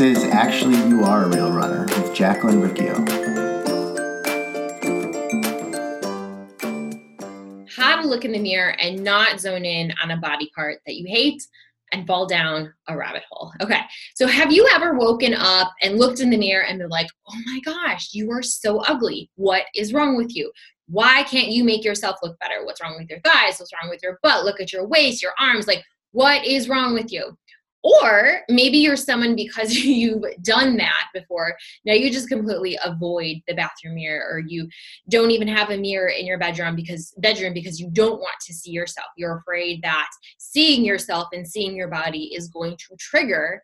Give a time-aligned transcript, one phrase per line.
[0.00, 2.94] Is Actually You Are a Real Runner with Jacqueline Riccio.
[7.68, 10.96] How to look in the mirror and not zone in on a body part that
[10.96, 11.46] you hate
[11.92, 13.52] and fall down a rabbit hole.
[13.60, 13.80] Okay,
[14.14, 17.38] so have you ever woken up and looked in the mirror and been like, oh
[17.44, 19.30] my gosh, you are so ugly.
[19.34, 20.50] What is wrong with you?
[20.88, 22.64] Why can't you make yourself look better?
[22.64, 23.58] What's wrong with your thighs?
[23.58, 24.46] What's wrong with your butt?
[24.46, 25.66] Look at your waist, your arms.
[25.66, 27.36] Like, what is wrong with you?
[27.82, 31.56] Or maybe you're someone because you've done that before.
[31.84, 34.68] Now you just completely avoid the bathroom mirror or you
[35.08, 38.54] don't even have a mirror in your bedroom because bedroom because you don't want to
[38.54, 39.08] see yourself.
[39.16, 43.62] You're afraid that seeing yourself and seeing your body is going to trigger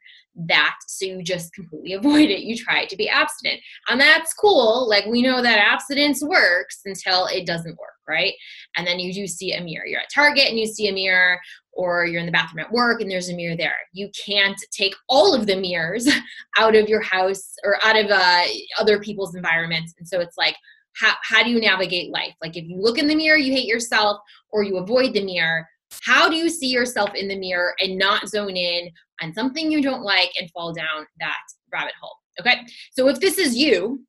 [0.48, 2.43] that so you just completely avoid it.
[2.43, 3.60] You try to be abstinent.
[3.88, 4.88] And that's cool.
[4.88, 8.35] Like we know that abstinence works until it doesn't work right?
[8.77, 9.87] And then you do see a mirror.
[9.87, 11.41] You're at target and you see a mirror
[11.77, 13.77] or you're in the bathroom at work and there's a mirror there.
[13.93, 16.09] You can't take all of the mirrors
[16.57, 18.45] out of your house or out of uh,
[18.79, 19.95] other people's environments.
[19.99, 20.57] And so it's like
[20.97, 22.35] how, how do you navigate life?
[22.43, 24.19] Like if you look in the mirror you hate yourself
[24.51, 25.66] or you avoid the mirror.
[26.02, 28.91] How do you see yourself in the mirror and not zone in
[29.23, 31.38] on something you don't like and fall down that
[31.73, 32.16] rabbit hole?
[32.41, 32.60] Okay,
[32.93, 34.04] so if this is you,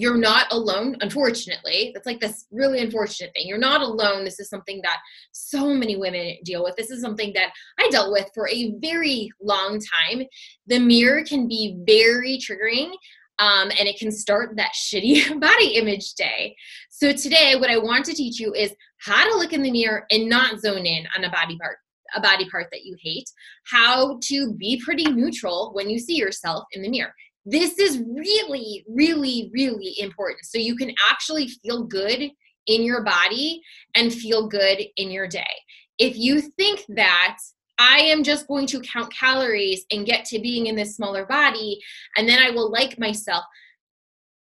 [0.00, 1.90] you're not alone, unfortunately.
[1.92, 3.46] That's like this really unfortunate thing.
[3.46, 4.24] You're not alone.
[4.24, 4.98] This is something that
[5.32, 6.74] so many women deal with.
[6.76, 10.22] This is something that I dealt with for a very long time.
[10.66, 12.92] The mirror can be very triggering.
[13.38, 16.54] Um, and it can start that shitty body image day.
[16.90, 20.04] So, today, what I want to teach you is how to look in the mirror
[20.10, 21.78] and not zone in on a body part
[22.16, 23.30] a body part that you hate
[23.70, 28.84] how to be pretty neutral when you see yourself in the mirror this is really
[28.88, 30.44] really really important.
[30.44, 32.30] So you can actually feel good
[32.66, 33.62] in your body
[33.94, 35.50] and feel good in your day.
[35.98, 37.38] If you think that
[37.78, 41.80] I am just going to count calories and get to being in this smaller body,
[42.16, 43.44] and then I will like myself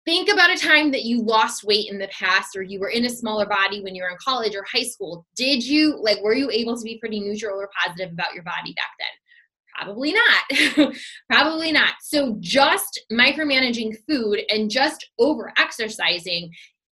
[0.05, 3.05] think about a time that you lost weight in the past or you were in
[3.05, 5.27] a smaller body when you were in college or high school.
[5.35, 8.73] Did you like were you able to be pretty neutral or positive about your body
[8.75, 9.09] back then
[9.77, 10.95] probably not
[11.31, 16.51] probably not so just micromanaging food and just over exercising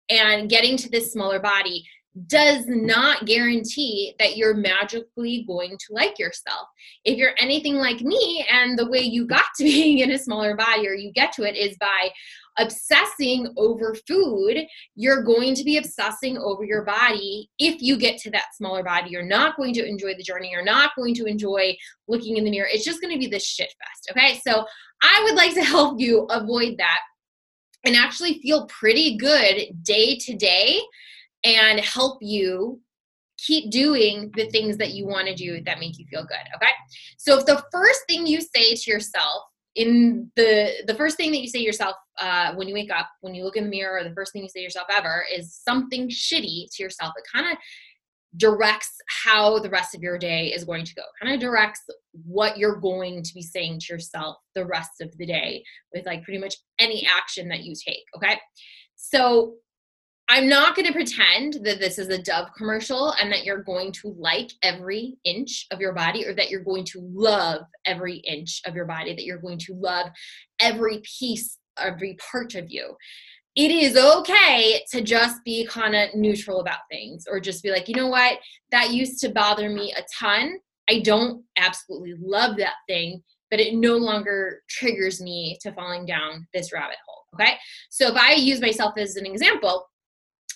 [0.09, 1.85] and getting to this smaller body
[2.27, 6.69] does not guarantee that you're magically going to like yourself.
[7.05, 10.55] If you're anything like me, and the way you got to being in a smaller
[10.55, 12.11] body or you get to it is by
[12.59, 14.59] obsessing over food,
[14.95, 17.51] you're going to be obsessing over your body.
[17.59, 20.51] If you get to that smaller body, you're not going to enjoy the journey.
[20.51, 21.77] You're not going to enjoy
[22.09, 22.69] looking in the mirror.
[22.71, 24.11] It's just going to be this shit fest.
[24.11, 24.41] Okay.
[24.47, 24.65] So
[25.03, 27.01] I would like to help you avoid that
[27.85, 30.81] and actually feel pretty good day to day
[31.45, 32.81] and help you
[33.39, 36.71] keep doing the things that you want to do that make you feel good okay
[37.17, 39.43] so if the first thing you say to yourself
[39.75, 43.35] in the the first thing that you say yourself uh, when you wake up when
[43.35, 46.09] you look in the mirror or the first thing you say yourself ever is something
[46.09, 47.13] shitty to yourself.
[47.17, 47.59] It kind of
[48.37, 51.03] directs how the rest of your day is going to go.
[51.21, 51.83] Kind of directs
[52.25, 55.63] what you're going to be saying to yourself the rest of the day
[55.95, 58.39] with like pretty much any action that you take okay?
[58.97, 59.55] So
[60.29, 63.93] I'm not going to pretend that this is a Dove commercial and that you're going
[63.93, 68.63] to like every inch of your body or that you're going to love every inch
[68.65, 70.09] of your body, that you're going to love
[70.61, 72.97] every piece, every part of you.
[73.55, 77.87] It is okay to just be kind of neutral about things or just be like,
[77.87, 78.39] you know what,
[78.71, 80.55] that used to bother me a ton.
[80.89, 86.47] I don't absolutely love that thing, but it no longer triggers me to falling down
[86.55, 87.25] this rabbit hole.
[87.35, 87.57] Okay.
[87.91, 89.89] So if I use myself as an example,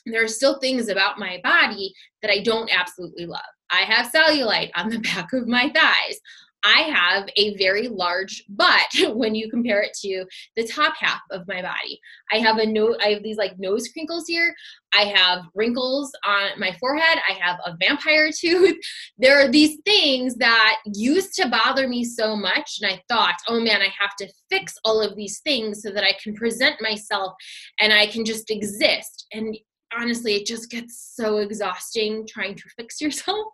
[0.06, 3.40] there are still things about my body that I don't absolutely love.
[3.70, 6.20] I have cellulite on the back of my thighs.
[6.66, 10.24] I have a very large butt when you compare it to
[10.56, 12.00] the top half of my body.
[12.32, 14.52] I have a no I have these like nose crinkles here.
[14.92, 17.18] I have wrinkles on my forehead.
[17.28, 18.76] I have a vampire tooth.
[19.16, 23.60] There are these things that used to bother me so much and I thought, "Oh
[23.60, 27.34] man, I have to fix all of these things so that I can present myself
[27.78, 29.56] and I can just exist." And
[29.98, 33.46] honestly it just gets so exhausting trying to fix yourself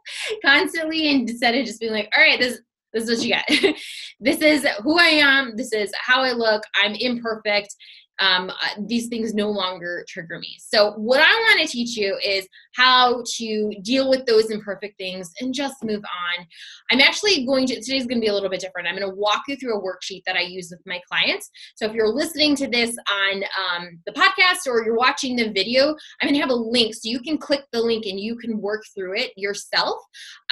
[0.44, 2.60] constantly and instead of just being like all right this
[2.92, 3.76] this is what you get.
[4.20, 5.56] This is who i am.
[5.56, 6.62] This is how i look.
[6.76, 7.74] I'm imperfect
[8.18, 10.56] um, uh, these things no longer trigger me.
[10.58, 15.30] So, what I want to teach you is how to deal with those imperfect things
[15.40, 16.46] and just move on.
[16.90, 18.88] I'm actually going to, today's going to be a little bit different.
[18.88, 21.50] I'm going to walk you through a worksheet that I use with my clients.
[21.76, 25.88] So, if you're listening to this on um, the podcast or you're watching the video,
[26.20, 28.60] I'm going to have a link so you can click the link and you can
[28.60, 29.96] work through it yourself.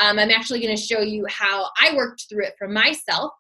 [0.00, 3.32] Um, I'm actually going to show you how I worked through it for myself.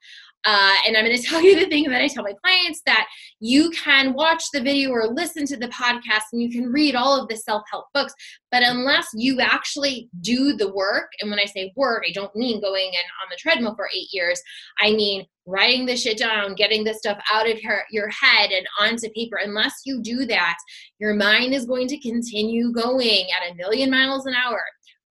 [0.44, 3.06] Uh, and I'm going to tell you the thing that I tell my clients that
[3.40, 7.20] you can watch the video or listen to the podcast and you can read all
[7.20, 8.14] of the self help books.
[8.50, 12.60] But unless you actually do the work, and when I say work, I don't mean
[12.60, 14.40] going in on the treadmill for eight years,
[14.80, 18.66] I mean writing this shit down, getting this stuff out of your, your head and
[18.80, 19.38] onto paper.
[19.42, 20.56] Unless you do that,
[20.98, 24.62] your mind is going to continue going at a million miles an hour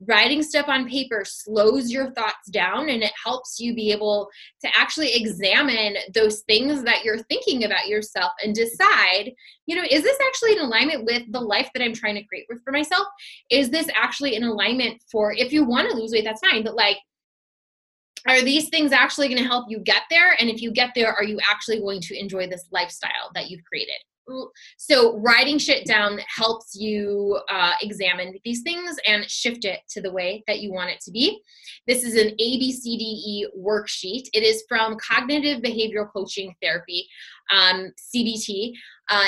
[0.07, 4.29] writing stuff on paper slows your thoughts down and it helps you be able
[4.61, 9.31] to actually examine those things that you're thinking about yourself and decide
[9.65, 12.45] you know is this actually in alignment with the life that i'm trying to create
[12.63, 13.07] for myself?
[13.49, 16.75] Is this actually in alignment for if you want to lose weight that's fine but
[16.75, 16.97] like
[18.27, 20.35] are these things actually going to help you get there?
[20.39, 23.63] And if you get there are you actually going to enjoy this lifestyle that you've
[23.63, 23.95] created
[24.77, 30.11] so writing shit down helps you uh, examine these things and shift it to the
[30.11, 31.41] way that you want it to be.
[31.87, 34.27] This is an abcde worksheet.
[34.33, 37.07] It is from cognitive behavioral coaching therapy
[37.49, 38.73] um, cbt
[39.09, 39.25] uh,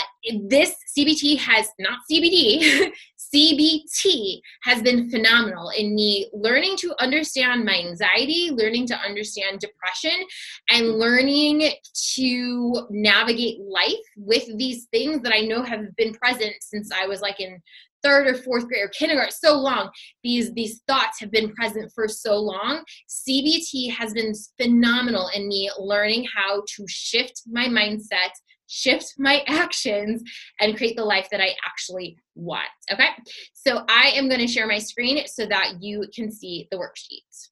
[0.48, 2.92] this cbt has not cbd
[3.34, 10.26] CBT has been phenomenal in me learning to understand my anxiety, learning to understand depression,
[10.70, 11.72] and learning
[12.16, 17.22] to navigate life with these things that I know have been present since I was
[17.22, 17.62] like in
[18.04, 19.90] third or fourth grade or kindergarten so long.
[20.24, 22.84] These these thoughts have been present for so long.
[23.10, 28.32] Cbt has been phenomenal in me learning how to shift my mindset
[28.72, 30.24] shift my actions
[30.60, 32.70] and create the life that I actually want.
[32.92, 33.10] Okay,
[33.54, 37.50] so I am going to share my screen so that you can see the worksheet.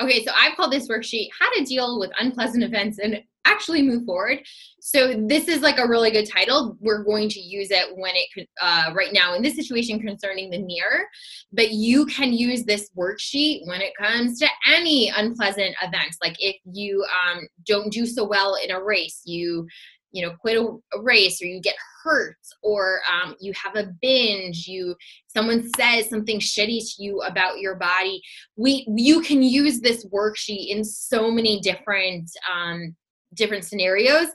[0.00, 4.04] Okay, so I've called this worksheet How to Deal with Unpleasant Events and actually move
[4.04, 4.38] forward.
[4.80, 6.76] So this is like a really good title.
[6.80, 10.62] We're going to use it when it uh, right now in this situation concerning the
[10.62, 11.04] mirror,
[11.52, 16.18] but you can use this worksheet when it comes to any unpleasant events.
[16.22, 19.66] Like if you um, don't do so well in a race, you
[20.12, 24.66] you know quit a, race or you get hurt or um, you have a binge
[24.66, 24.94] you
[25.28, 28.20] someone says something shitty to you about your body
[28.56, 32.94] we you can use this worksheet in so many different um,
[33.34, 34.28] different scenarios.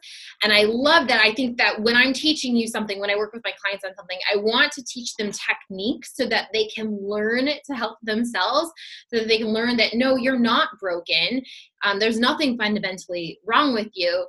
[0.43, 1.21] And I love that.
[1.21, 3.95] I think that when I'm teaching you something, when I work with my clients on
[3.95, 8.71] something, I want to teach them techniques so that they can learn to help themselves,
[9.13, 11.41] so that they can learn that no, you're not broken.
[11.83, 14.25] Um, there's nothing fundamentally wrong with you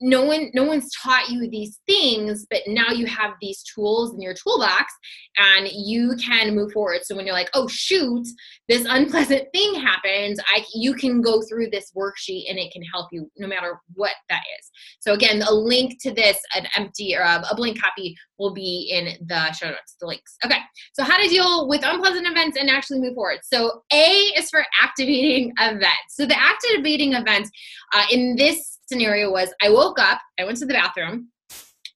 [0.00, 4.20] no one no one's taught you these things but now you have these tools in
[4.20, 4.92] your toolbox
[5.38, 7.00] and you can move forward.
[7.02, 8.26] So when you're like oh shoot
[8.68, 13.08] this unpleasant thing happens i you can go through this worksheet and it can help
[13.12, 14.70] you no matter what that is.
[15.00, 18.90] So again a link to this an empty or a, a blank copy will be
[18.92, 20.58] in the show notes the links okay
[20.92, 24.64] so how to deal with unpleasant events and actually move forward so a is for
[24.80, 27.48] activating events so the activating event
[27.94, 31.28] uh, in this scenario was I woke up, I went to the bathroom,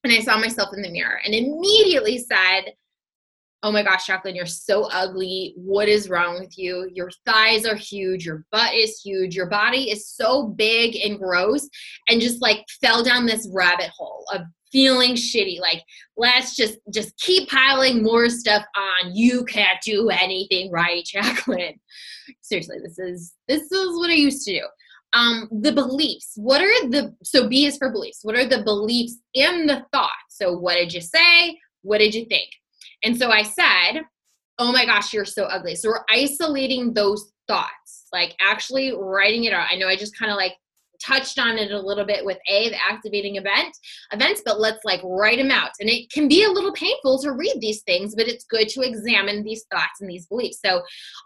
[0.03, 2.73] and I saw myself in the mirror and immediately said,
[3.65, 5.53] Oh my gosh, Jacqueline, you're so ugly.
[5.55, 6.89] What is wrong with you?
[6.93, 8.25] Your thighs are huge.
[8.25, 9.35] Your butt is huge.
[9.35, 11.69] Your body is so big and gross.
[12.09, 14.41] And just like fell down this rabbit hole of
[14.73, 15.81] feeling shitty like
[16.17, 21.79] let's just just keep piling more stuff on you can't do anything right jacqueline
[22.41, 24.65] seriously this is this is what i used to do
[25.13, 26.33] um, the beliefs.
[26.35, 28.19] What are the, so B is for beliefs.
[28.23, 30.09] What are the beliefs in the thought?
[30.29, 31.59] So what did you say?
[31.83, 32.49] What did you think?
[33.03, 34.01] And so I said,
[34.59, 35.75] oh my gosh, you're so ugly.
[35.75, 39.67] So we're isolating those thoughts, like actually writing it out.
[39.71, 40.53] I know I just kind of like
[41.05, 43.75] touched on it a little bit with a the activating event
[44.11, 45.71] events but let's like write them out.
[45.79, 48.81] And it can be a little painful to read these things but it's good to
[48.81, 50.59] examine these thoughts and these beliefs.
[50.63, 50.81] So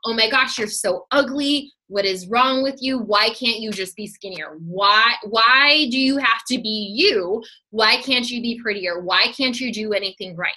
[0.05, 1.71] oh my gosh you're so ugly.
[1.89, 2.99] What is wrong with you?
[2.99, 4.57] Why can't you just be skinnier?
[4.59, 7.43] Why why do you have to be you?
[7.69, 9.01] Why can't you be prettier?
[9.01, 10.53] Why can't you do anything right?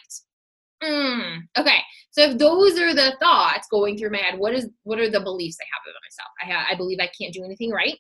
[0.82, 1.78] Mm, okay.
[2.12, 5.20] So if those are the thoughts going through my head what is what are the
[5.20, 6.30] beliefs i have about myself?
[6.42, 7.96] I, ha- I believe i can't do anything right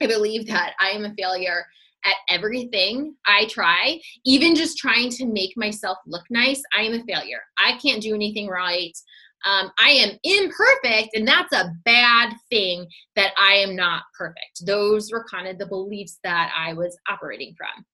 [0.02, 1.64] I believe that I am a failure
[2.04, 7.04] at everything I try, even just trying to make myself look nice, I am a
[7.04, 7.40] failure.
[7.58, 8.96] I can't do anything right.
[9.44, 14.66] Um, I am imperfect, and that's a bad thing that I am not perfect.
[14.66, 17.84] Those were kind of the beliefs that I was operating from.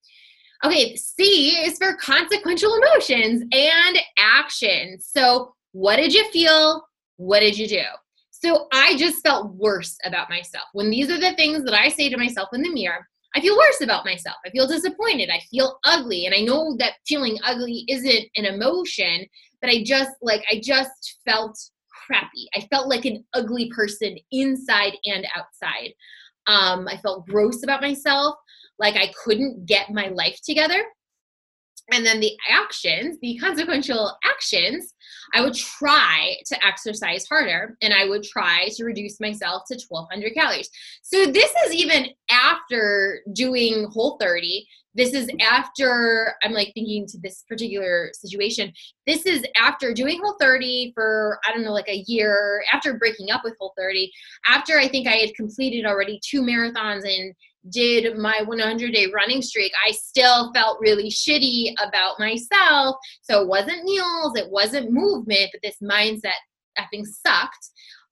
[0.64, 5.08] Okay, C is for consequential emotions and actions.
[5.08, 6.84] So, what did you feel?
[7.16, 7.82] What did you do?
[8.46, 10.66] So I just felt worse about myself.
[10.72, 13.56] When these are the things that I say to myself in the mirror, I feel
[13.56, 14.36] worse about myself.
[14.46, 15.30] I feel disappointed.
[15.30, 16.26] I feel ugly.
[16.26, 19.26] And I know that feeling ugly isn't an emotion,
[19.60, 21.58] but I just like, I just felt
[21.90, 22.46] crappy.
[22.54, 25.92] I felt like an ugly person inside and outside.
[26.46, 28.36] Um, I felt gross about myself,
[28.78, 30.84] like I couldn't get my life together.
[31.92, 34.94] And then the actions, the consequential actions,
[35.34, 40.34] I would try to exercise harder and I would try to reduce myself to 1200
[40.34, 40.70] calories.
[41.02, 44.66] So this is even after doing whole 30.
[44.94, 48.72] This is after I'm like thinking to this particular situation.
[49.06, 53.30] This is after doing whole 30 for I don't know like a year, after breaking
[53.30, 54.10] up with whole 30,
[54.48, 57.34] after I think I had completed already two marathons and
[57.70, 62.96] did my 100 day running streak, I still felt really shitty about myself.
[63.22, 66.38] So it wasn't meals, it wasn't movement, but this mindset
[66.78, 67.70] effing sucked.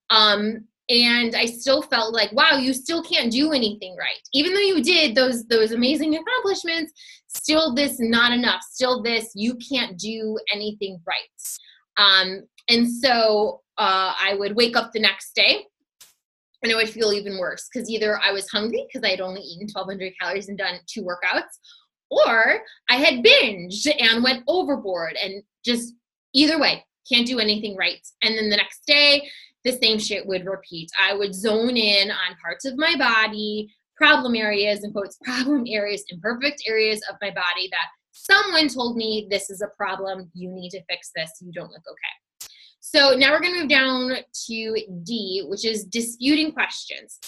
[0.09, 4.21] Um, and I still felt like, wow, you still can't do anything right.
[4.33, 6.93] Even though you did those those amazing accomplishments,
[7.27, 8.61] still this not enough.
[8.61, 11.17] Still this you can't do anything right.
[11.97, 15.65] Um, and so uh, I would wake up the next day
[16.65, 19.41] and it would feel even worse because either I was hungry because I had only
[19.41, 21.43] eaten 1200 calories and done two workouts,
[22.09, 25.93] or I had binged and went overboard and just
[26.33, 27.99] either way, can't do anything right.
[28.23, 29.29] And then the next day,
[29.63, 30.89] the same shit would repeat.
[30.99, 36.03] I would zone in on parts of my body, problem areas, and quotes, problem areas,
[36.09, 40.31] imperfect areas of my body that someone told me this is a problem.
[40.33, 41.29] You need to fix this.
[41.41, 42.24] You don't look okay.
[42.87, 44.11] So now we're going to move down
[44.45, 47.19] to D, which is disputing questions.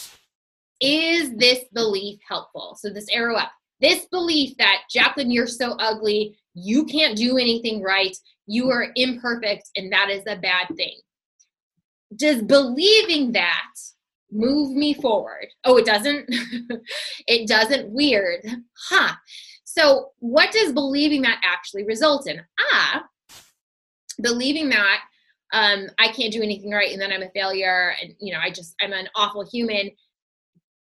[0.79, 2.77] Is this belief helpful?
[2.79, 3.51] So this arrow up.
[3.81, 9.71] This belief that Jacqueline, you're so ugly, you can't do anything right, you are imperfect,
[9.75, 10.99] and that is a bad thing.
[12.15, 13.73] Does believing that
[14.31, 15.47] move me forward?
[15.63, 16.27] Oh, it doesn't?
[17.27, 17.89] it doesn't.
[17.89, 18.45] Weird.
[18.89, 19.15] Huh.
[19.63, 22.41] So, what does believing that actually result in?
[22.59, 23.05] Ah,
[24.21, 25.01] believing that
[25.53, 28.49] um, I can't do anything right and then I'm a failure and you know I
[28.49, 29.91] just I'm an awful human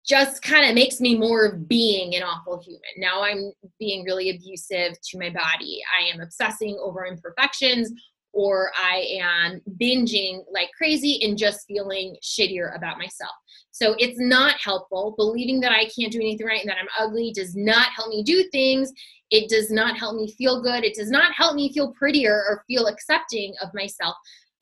[0.07, 2.81] just kind of makes me more of being an awful human.
[2.97, 5.81] Now I'm being really abusive to my body.
[5.99, 7.91] I am obsessing over imperfections
[8.31, 13.31] or I am binging like crazy and just feeling shittier about myself.
[13.71, 15.13] So it's not helpful.
[15.17, 18.23] Believing that I can't do anything right and that I'm ugly does not help me
[18.23, 18.93] do things.
[19.29, 20.85] It does not help me feel good.
[20.85, 24.15] It does not help me feel prettier or feel accepting of myself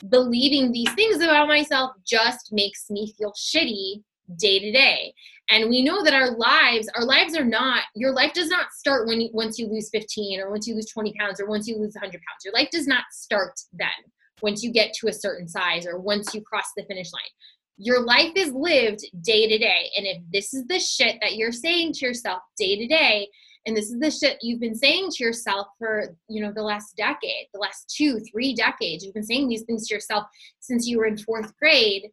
[0.09, 4.03] believing these things about myself just makes me feel shitty
[4.37, 5.13] day to day.
[5.49, 9.07] And we know that our lives our lives are not your life does not start
[9.07, 11.77] when you, once you lose 15 or once you lose 20 pounds or once you
[11.77, 12.43] lose 100 pounds.
[12.43, 13.89] Your life does not start then
[14.41, 17.21] once you get to a certain size or once you cross the finish line.
[17.77, 19.91] Your life is lived day to day.
[19.97, 23.27] And if this is the shit that you're saying to yourself day to day
[23.65, 26.95] and this is the shit you've been saying to yourself for you know the last
[26.95, 29.03] decade the last two three decades.
[29.03, 30.25] You've been saying these things to yourself
[30.59, 32.11] since you were in fourth grade.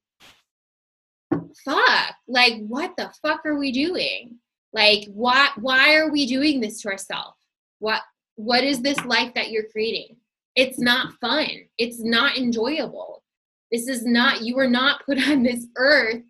[1.64, 2.14] Fuck.
[2.26, 4.36] Like what the fuck are we doing?
[4.72, 7.36] Like why why are we doing this to ourselves
[7.78, 8.02] what
[8.36, 10.16] what is this life that you're creating?
[10.56, 11.48] It's not fun.
[11.78, 13.22] It's not enjoyable.
[13.70, 16.22] This is not you were not put on this earth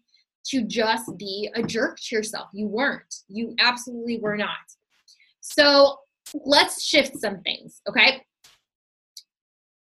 [0.47, 2.49] to just be a jerk to yourself.
[2.53, 3.15] You weren't.
[3.29, 4.57] You absolutely were not
[5.43, 5.99] so
[6.45, 8.25] let's shift some things, okay?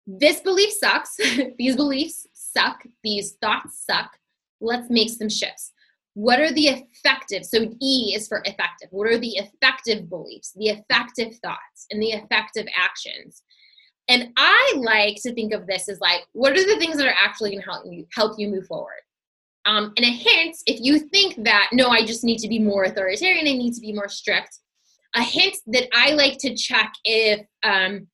[0.07, 1.15] This belief sucks.
[1.57, 2.81] These beliefs suck.
[3.03, 4.17] These thoughts suck.
[4.61, 5.73] Let's make some shifts.
[6.13, 7.45] What are the effective?
[7.45, 8.89] So E is for effective.
[8.91, 13.43] What are the effective beliefs, the effective thoughts, and the effective actions?
[14.07, 17.15] And I like to think of this as like, what are the things that are
[17.23, 19.01] actually going to help you help you move forward?
[19.65, 22.85] Um, and a hint, if you think that no, I just need to be more
[22.85, 24.57] authoritarian, I need to be more strict,
[25.15, 28.07] a hint that I like to check if um,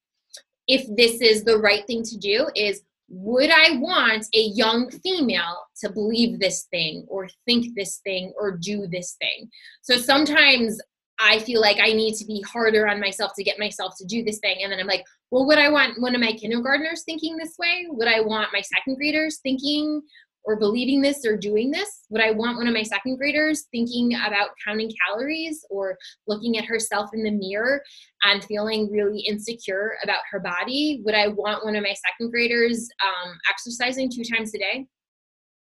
[0.67, 5.65] if this is the right thing to do is would I want a young female
[5.81, 9.49] to believe this thing or think this thing or do this thing?
[9.81, 10.77] So sometimes
[11.19, 14.23] I feel like I need to be harder on myself to get myself to do
[14.23, 14.57] this thing.
[14.61, 17.87] And then I'm like, well, would I want one of my kindergartners thinking this way?
[17.89, 20.01] Would I want my second graders thinking
[20.47, 22.05] or believing this or doing this?
[22.09, 26.63] Would I want one of my second graders thinking about counting calories or looking at
[26.63, 27.83] herself in the mirror
[28.23, 31.01] and feeling really insecure about her body?
[31.05, 34.87] Would I want one of my second graders um, exercising two times a day?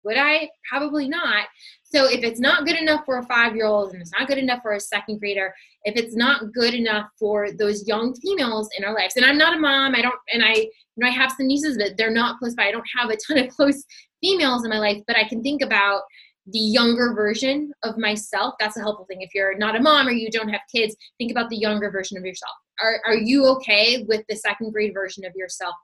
[0.04, 0.50] Would I?
[0.68, 1.46] Probably not.
[1.84, 4.40] So if it's not good enough for a five year old and it's not good
[4.40, 8.84] enough for a second grader, if it's not good enough for those young females in
[8.84, 11.34] our lives, and I'm not a mom, I don't, and I, you know, I have
[11.38, 12.64] some nieces, but they're not close by.
[12.64, 13.84] I don't have a ton of close
[14.22, 16.01] females in my life, but I can think about
[16.48, 18.56] the younger version of myself.
[18.60, 19.22] That's a helpful thing.
[19.22, 22.18] If you're not a mom or you don't have kids, think about the younger version
[22.18, 22.54] of yourself.
[22.82, 25.75] Are, are you okay with the second grade version of yourself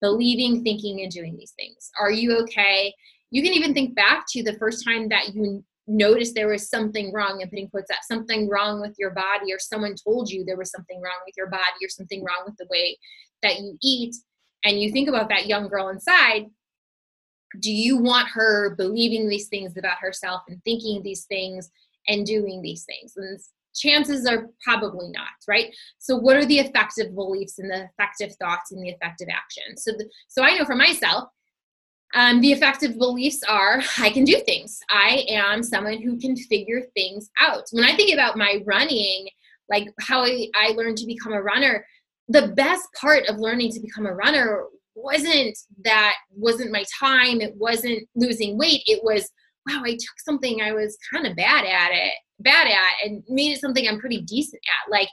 [0.00, 1.90] believing, thinking, and doing these things.
[1.98, 2.94] Are you okay?
[3.30, 7.12] You can even think back to the first time that you noticed there was something
[7.12, 10.56] wrong and putting quotes that something wrong with your body or someone told you there
[10.56, 12.98] was something wrong with your body or something wrong with the way
[13.42, 14.16] that you eat
[14.64, 16.46] and you think about that young girl inside
[17.60, 21.70] do you want her believing these things about herself and thinking these things
[22.08, 23.38] and doing these things and
[23.74, 28.72] chances are probably not right so what are the effective beliefs and the effective thoughts
[28.72, 31.28] and the effective actions so the, so i know for myself
[32.14, 34.78] um, the effective beliefs are I can do things.
[34.88, 37.64] I am someone who can figure things out.
[37.72, 39.28] When I think about my running,
[39.68, 41.84] like how I, I learned to become a runner,
[42.28, 44.64] the best part of learning to become a runner
[44.96, 49.30] wasn't that wasn't my time it wasn't losing weight it was
[49.68, 53.52] wow i took something i was kind of bad at it bad at and made
[53.52, 55.08] it something i'm pretty decent at like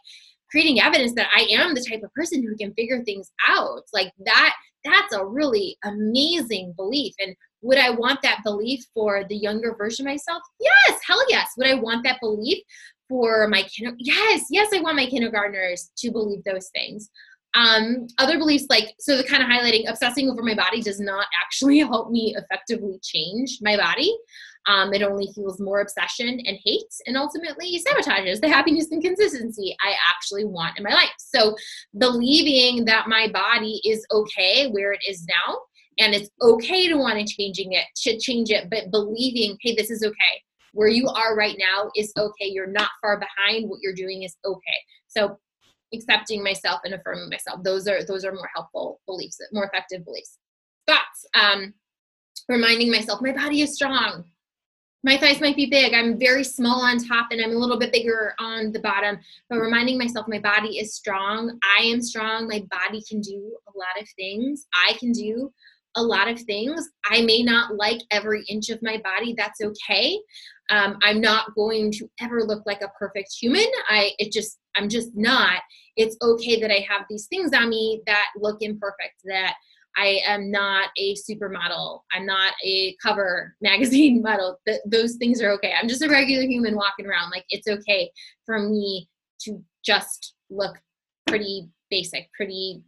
[0.50, 4.12] creating evidence that i am the type of person who can figure things out like
[4.26, 7.14] that that's a really amazing belief.
[7.20, 10.42] And would I want that belief for the younger version of myself?
[10.60, 11.50] Yes, hell yes.
[11.58, 12.60] Would I want that belief
[13.08, 13.96] for my kinder?
[14.00, 17.10] Yes, yes, I want my kindergartners to believe those things.
[17.56, 21.28] Um, other beliefs like so the kind of highlighting obsessing over my body does not
[21.40, 24.16] actually help me effectively change my body.
[24.66, 29.76] Um, it only fuels more obsession and hate and ultimately sabotages the happiness and consistency
[29.84, 31.12] I actually want in my life.
[31.18, 31.56] So,
[31.98, 35.58] believing that my body is okay where it is now
[36.00, 39.90] and it's okay to want to changing it to change it but believing hey this
[39.90, 40.42] is okay
[40.74, 44.36] where you are right now is okay you're not far behind what you're doing is
[44.46, 44.60] okay
[45.08, 45.38] so
[45.94, 50.38] accepting myself and affirming myself those are those are more helpful beliefs more effective beliefs
[50.88, 51.74] thoughts um
[52.50, 54.24] reminding myself my body is strong
[55.06, 55.94] my thighs might be big.
[55.94, 59.20] I'm very small on top and I'm a little bit bigger on the bottom.
[59.50, 61.60] But reminding myself my body is strong.
[61.78, 62.48] I am strong.
[62.48, 64.66] My body can do a lot of things.
[64.74, 65.52] I can do
[65.96, 66.90] a lot of things.
[67.10, 69.36] I may not like every inch of my body.
[69.38, 70.20] That's okay.
[70.70, 73.66] Um, I'm not going to ever look like a perfect human.
[73.90, 75.62] I it just I'm just not.
[75.96, 79.22] It's okay that I have these things on me that look imperfect.
[79.26, 79.54] That
[79.96, 82.02] I am not a supermodel.
[82.14, 84.60] I'm not a cover magazine model.
[84.68, 85.74] Th- those things are okay.
[85.80, 87.30] I'm just a regular human walking around.
[87.30, 88.10] Like it's okay
[88.46, 89.08] for me
[89.42, 90.78] to just look
[91.28, 92.82] pretty basic, pretty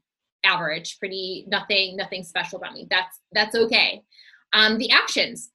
[0.46, 2.88] average, pretty nothing, nothing special about me.
[2.90, 4.02] That's that's okay.
[4.54, 5.52] Um, the actions.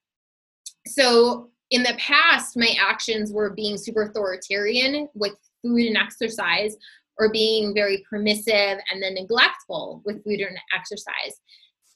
[0.86, 6.76] So in the past, my actions were being super authoritarian with food and exercise
[7.18, 11.40] or being very permissive and then neglectful with food and exercise.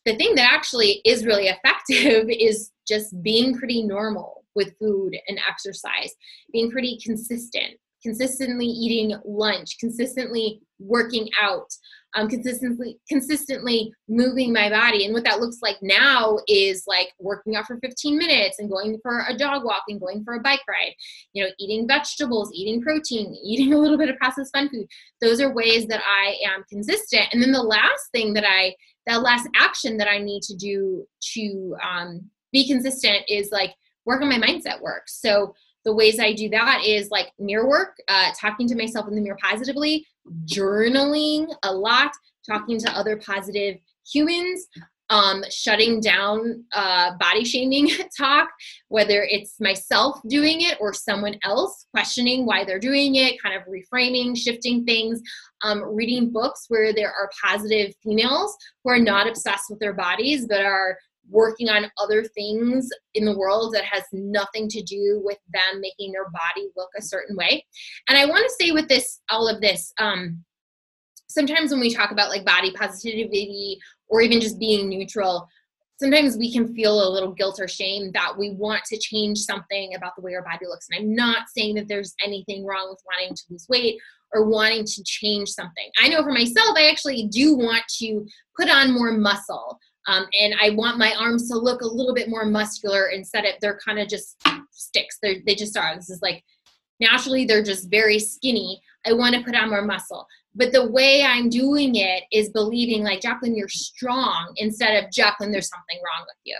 [0.04, 5.40] The thing that actually is really effective is just being pretty normal with food and
[5.48, 6.14] exercise,
[6.52, 11.68] being pretty consistent, consistently eating lunch, consistently working out,
[12.14, 15.04] um, consistently consistently moving my body.
[15.04, 18.98] And what that looks like now is like working out for 15 minutes and going
[19.02, 20.94] for a dog walk and going for a bike ride.
[21.32, 24.86] You know, eating vegetables, eating protein, eating a little bit of processed fun food.
[25.20, 27.26] Those are ways that I am consistent.
[27.32, 28.74] And then the last thing that I,
[29.06, 33.74] that last action that I need to do to um, be consistent is like
[34.06, 35.04] work on my mindset work.
[35.08, 39.14] So the ways I do that is like mirror work, uh, talking to myself in
[39.14, 40.06] the mirror positively,
[40.46, 42.12] journaling a lot,
[42.48, 43.76] talking to other positive
[44.10, 44.66] humans,
[45.10, 48.48] um, shutting down uh, body shaming talk,
[48.88, 53.62] whether it's myself doing it or someone else, questioning why they're doing it, kind of
[53.68, 55.20] reframing, shifting things,
[55.62, 60.46] um, reading books where there are positive females who are not obsessed with their bodies
[60.46, 60.96] but are
[61.28, 66.12] working on other things in the world that has nothing to do with them making
[66.12, 67.64] their body look a certain way.
[68.08, 70.44] And I want to say with this, all of this, um,
[71.28, 75.48] sometimes when we talk about like body positivity or even just being neutral,
[75.96, 79.94] sometimes we can feel a little guilt or shame that we want to change something
[79.94, 80.86] about the way our body looks.
[80.90, 83.98] And I'm not saying that there's anything wrong with wanting to lose weight
[84.32, 85.88] or wanting to change something.
[86.00, 88.26] I know for myself, I actually do want to
[88.58, 89.78] put on more muscle.
[90.06, 93.54] Um, and I want my arms to look a little bit more muscular instead of
[93.60, 94.36] they're kind of just
[94.70, 95.18] sticks.
[95.22, 95.94] They're, they just are.
[95.94, 96.44] This is like
[97.00, 98.80] naturally they're just very skinny.
[99.06, 100.26] I want to put on more muscle.
[100.54, 105.50] But the way I'm doing it is believing like Jacqueline, you're strong instead of Jacqueline,
[105.50, 106.58] there's something wrong with you.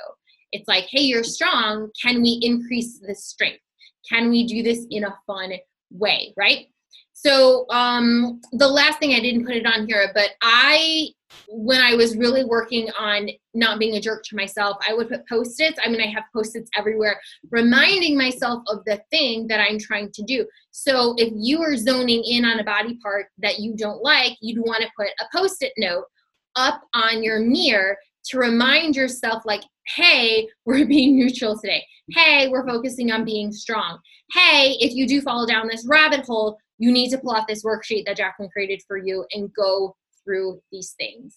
[0.52, 1.90] It's like, hey, you're strong.
[2.00, 3.60] Can we increase the strength?
[4.08, 5.52] Can we do this in a fun
[5.90, 6.32] way?
[6.36, 6.66] Right.
[7.12, 11.08] So um, the last thing I didn't put it on here, but I
[11.48, 15.28] when I was really working on not being a jerk to myself, I would put
[15.28, 15.78] post its.
[15.82, 17.20] I mean, I have post its everywhere,
[17.50, 20.46] reminding myself of the thing that I'm trying to do.
[20.70, 24.60] So if you are zoning in on a body part that you don't like, you'd
[24.60, 26.04] want to put a post it note
[26.56, 29.62] up on your mirror to remind yourself, like,
[29.94, 31.84] hey, we're being neutral today.
[32.10, 33.98] Hey, we're focusing on being strong.
[34.32, 37.64] Hey, if you do fall down this rabbit hole, you need to pull out this
[37.64, 39.94] worksheet that Jacqueline created for you and go
[40.24, 41.36] through these things.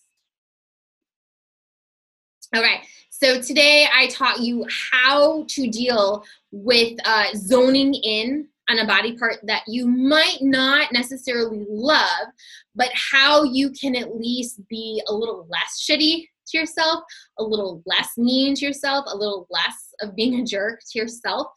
[2.55, 8.87] Okay, so today I taught you how to deal with uh, zoning in on a
[8.87, 12.27] body part that you might not necessarily love,
[12.75, 17.03] but how you can at least be a little less shitty to yourself,
[17.39, 21.47] a little less mean to yourself, a little less of being a jerk to yourself.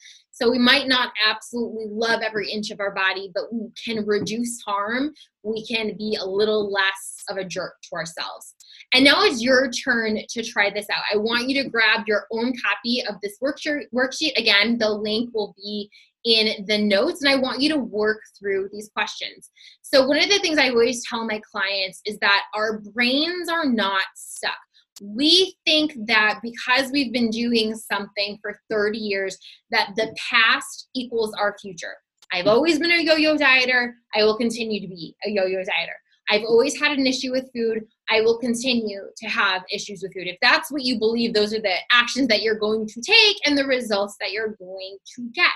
[0.40, 4.62] So we might not absolutely love every inch of our body, but we can reduce
[4.62, 5.12] harm.
[5.42, 8.55] We can be a little less of a jerk to ourselves.
[8.94, 11.03] And now it's your turn to try this out.
[11.12, 14.37] I want you to grab your own copy of this worksheet.
[14.38, 15.90] Again, the link will be
[16.24, 19.50] in the notes, and I want you to work through these questions.
[19.83, 23.64] So, one of the things I always tell my clients is that our brains are
[23.64, 24.59] not stuck
[25.01, 29.37] we think that because we've been doing something for 30 years
[29.71, 31.95] that the past equals our future.
[32.33, 33.93] I've always been a yo-yo dieter.
[34.15, 35.97] I will continue to be a yo-yo dieter.
[36.31, 37.85] I've always had an issue with food.
[38.09, 40.29] I will continue to have issues with food.
[40.29, 43.59] If that's what you believe those are the actions that you're going to take and
[43.59, 45.51] the results that you're going to get.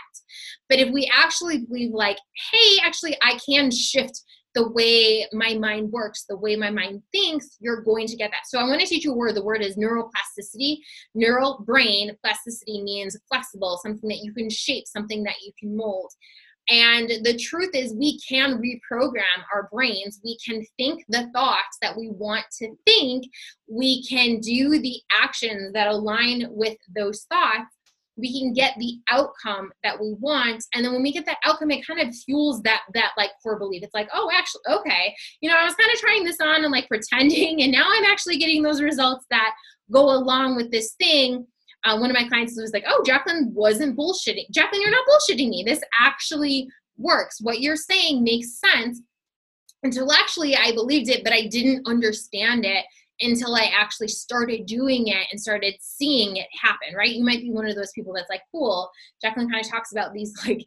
[0.69, 2.19] But if we actually believe like
[2.53, 4.23] hey actually i can shift
[4.55, 8.47] the way my mind works, the way my mind thinks, you're going to get that.
[8.47, 9.35] So I want to teach you a word.
[9.35, 10.79] The word is neuroplasticity.
[11.15, 16.11] Neural brain plasticity means flexible, something that you can shape, something that you can mold.
[16.71, 20.21] And the truth is, we can reprogram our brains.
[20.25, 23.27] We can think the thoughts that we want to think.
[23.69, 27.74] We can do the actions that align with those thoughts
[28.17, 30.65] we can get the outcome that we want.
[30.75, 33.59] And then when we get that outcome it kind of fuels that that like core
[33.59, 33.83] belief.
[33.83, 35.15] It's like oh actually okay.
[35.41, 38.05] You know i was kind of trying this on and like pretending and now i'm
[38.05, 39.55] actually getting those results that
[39.93, 41.47] go along with this thing.
[41.85, 44.51] Uh, one of my clients was like oh jacqueline wasn't bullshitting.
[44.51, 45.65] Jacqueline you're not bullshitting me.
[45.67, 47.41] This actually works.
[47.41, 49.01] What you're saying makes sense.
[49.85, 52.87] Intellectually i believed it but i didn't understand it
[53.21, 57.11] until I actually started doing it and started seeing it happen, right?
[57.11, 58.91] You might be one of those people that's like, cool.
[59.23, 60.67] Jacqueline kind of talks about these like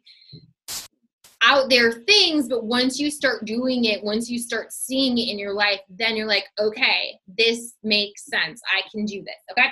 [1.42, 5.38] out there things, but once you start doing it, once you start seeing it in
[5.38, 8.60] your life, then you're like, okay, this makes sense.
[8.74, 9.36] I can do this.
[9.52, 9.68] Okay.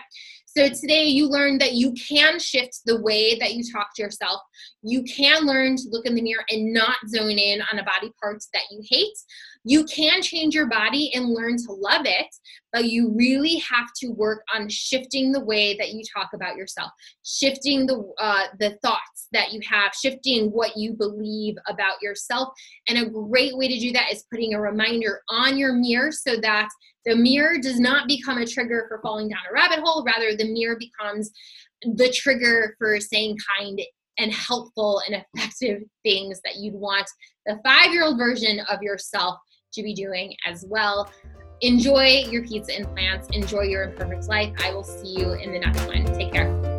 [0.46, 4.40] So today you learned that you can shift the way that you talk to yourself.
[4.82, 8.10] You can learn to look in the mirror and not zone in on a body
[8.22, 9.18] parts that you hate.
[9.68, 12.28] You can change your body and learn to love it,
[12.72, 16.92] but you really have to work on shifting the way that you talk about yourself,
[17.24, 22.50] shifting the uh, the thoughts that you have, shifting what you believe about yourself.
[22.86, 26.36] And a great way to do that is putting a reminder on your mirror so
[26.42, 26.68] that
[27.04, 30.04] the mirror does not become a trigger for falling down a rabbit hole.
[30.04, 31.32] Rather, the mirror becomes
[31.82, 33.80] the trigger for saying kind
[34.18, 37.10] and helpful and effective things that you'd want
[37.46, 39.36] the five year old version of yourself
[39.76, 41.10] to be doing as well.
[41.60, 43.28] Enjoy your pizza and plants.
[43.32, 44.52] Enjoy your imperfect life.
[44.62, 46.04] I will see you in the next one.
[46.18, 46.75] Take care.